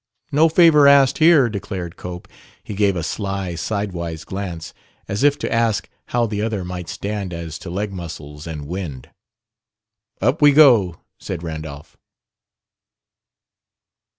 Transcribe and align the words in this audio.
"No 0.31 0.49
favor 0.49 0.87
asked 0.87 1.19
here," 1.19 1.47
declared 1.47 1.95
Cope. 1.95 2.27
He 2.63 2.73
gave 2.73 2.95
a 2.95 3.03
sly, 3.03 3.53
sidewise 3.53 4.23
glance, 4.23 4.73
as 5.07 5.21
if 5.21 5.37
to 5.37 5.53
ask 5.53 5.87
how 6.07 6.25
the 6.25 6.41
other 6.41 6.65
might 6.65 6.89
stand 6.89 7.31
as 7.33 7.59
to 7.59 7.69
leg 7.69 7.93
muscles 7.93 8.47
and 8.47 8.65
wind. 8.67 9.11
"Up 10.19 10.41
we 10.41 10.53
go," 10.53 11.01
said 11.19 11.43
Randolph. 11.43 11.97